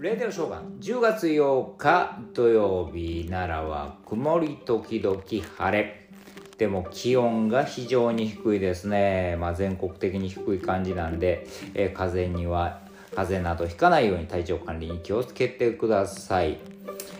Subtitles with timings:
[0.00, 5.20] レディオショーガン10月8日土曜日奈良は曇り時々
[5.56, 6.08] 晴れ。
[6.56, 12.78] でも気温が非常に低いですね、まあ、全国的に低い感じなんで、えー、風邪には
[13.16, 16.58] 風邪などひかないように体調管理に気をつけてください。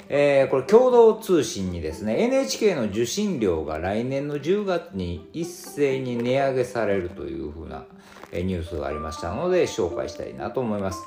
[0.09, 7.85] えー、これ共同通信にですね NHK の受信料が来年の10月に一斉に値上げされるというふうな
[8.33, 10.99] ニュースがありましたので紹介したいなと思います、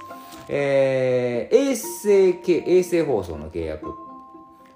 [0.49, 3.87] えー、衛星系衛星放送の契約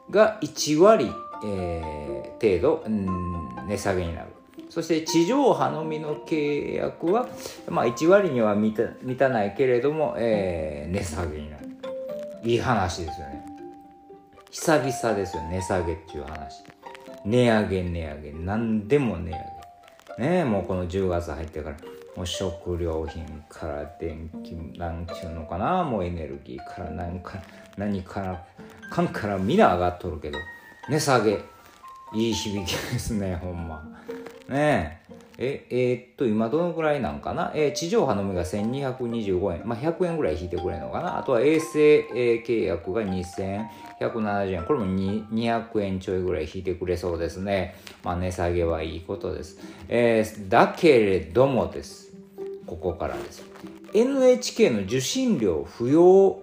[0.09, 1.11] が1割、
[1.43, 4.27] えー、程度、うん、値下げになる。
[4.69, 7.29] そして地上波のみの契約は、
[7.69, 11.65] まあ、1割には満た満たないけれども、えー、値下げになる。
[12.43, 13.54] いい話ですよね。
[14.55, 16.63] 久々ですよ値下げっていう話。
[17.25, 18.31] 値上げ値上げ。
[18.31, 19.37] 何でも値上
[20.17, 20.29] げ。
[20.29, 21.77] ねえもうこの10月入ってから。
[22.15, 25.83] もう食料品から電気なんちゅうのかな。
[25.83, 27.43] もうエネルギーから何から
[27.77, 28.45] 何から
[28.89, 30.39] かんから皆上がっとるけど。
[30.89, 31.43] 値下げ。
[32.13, 33.83] いい響きですねほんま。
[34.47, 35.04] ねえ。
[35.37, 41.17] ええー、っと今どのぐらいなんかな、えー、地上波のみが1225円、まあ、100円ぐらい引いてくれるのかな？
[41.17, 44.63] あとは衛星、えー、契約が2170円。
[44.63, 47.75] これも200円ちょいぐらい引いてくれそうですね。
[48.03, 52.13] まあ値下げはいいことです、えー、だけれどもです。
[52.65, 53.43] ここからです。
[53.93, 56.41] NHK の受信料不要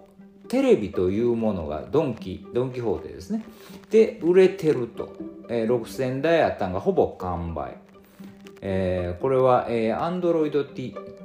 [0.49, 3.45] テレビというものがドンキドンキホーテですね。
[3.91, 5.17] で売れてると、
[5.49, 7.77] えー、6000台あったんがほぼ完売。
[8.63, 10.65] えー、これは、えー、Android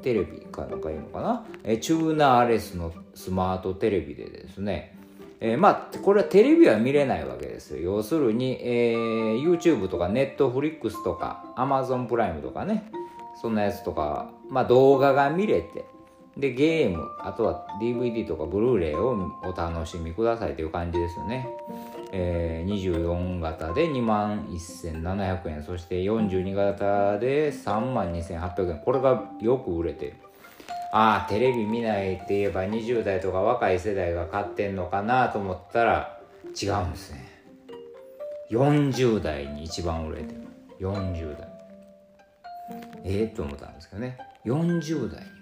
[0.02, 4.97] テレビかなんかいうのかな、えー、チューナーレスのスマートテレビでですね、
[5.39, 7.81] えー、まあこれはテレビは見れないわけですよ。
[7.97, 12.91] 要するに、えー、YouTube とか Netflix とか Amazon プライムとかね。
[13.39, 15.85] そんなやつとか、まあ、動画が見れて
[16.38, 21.47] でゲームあとは DVD とかブルーレイをお楽しみくださいという感じですよね。
[22.11, 28.80] えー、24型で2万1700円そして42型で3万2800円。
[28.80, 30.14] これがよく売れて
[30.93, 36.20] ああテレビ見ないって言えば20代とか若い世代が買ってんのかなと思ったら
[36.59, 37.27] 違うんですね。
[38.52, 40.42] 40代に一番売れてる。
[40.80, 41.48] 40代。
[43.04, 44.17] ええー、と思ったんですけどね。
[44.45, 45.21] 40代。
[45.21, 45.36] に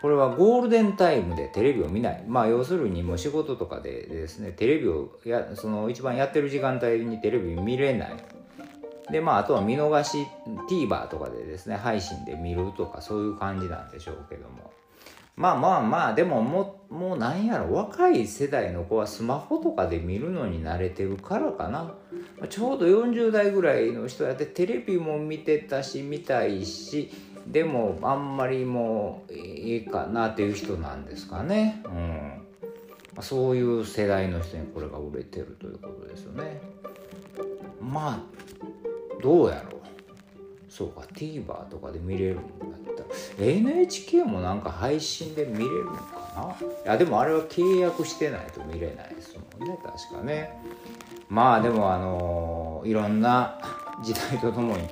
[0.00, 2.24] これはゴールデンタイムでテレビを見ない。
[2.26, 8.16] まあ要するにもう仕事とかでですね、テレビをや、その一番やってる時間帯にテレビ見れない。
[9.10, 10.26] で、まああとは見逃し、
[10.70, 14.70] TVer とかでですね、配信で見るとかそういう感じなんでしょうけども。
[15.36, 21.94] まあまあまあ、でももう、もうなんやろ、若い世代の子はスマホとかで見るのに慣れてるからかな。
[22.48, 27.10] ちょうど40代ぐらいの人やってテレビも見てたし、見たいし、
[27.46, 31.82] でもあんまりもういいかなっていう人なんですかね、
[33.16, 36.60] うん、そういう世代の人にこれが売れてるということですよね。
[37.80, 39.80] まあどうやろう。
[40.68, 43.08] そうか TVer とかで見れるんだったら。
[43.38, 46.56] NHK もなんか配信で見れるのかな。
[46.84, 50.58] いやでもあれは契約してないと見れないですもんね確かね
[51.30, 53.58] まあでもあの、いろんな
[54.02, 54.88] 時代とともに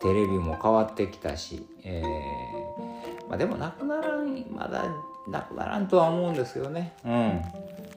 [0.00, 4.84] テレビも変わってきたし、えー、まあ、でもなくならんまだ
[5.28, 6.92] なくならんとは思うんですけどね。
[7.04, 7.42] うん。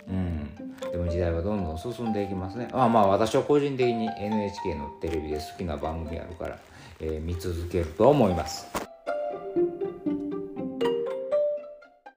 [0.08, 0.56] うん。
[0.92, 2.70] でも時代はどんどん進んでいきますね。
[2.72, 6.58] まあまあ私は個人的に NHK のテレビで好きな番組あるから、
[7.02, 8.85] えー、見続けると思います。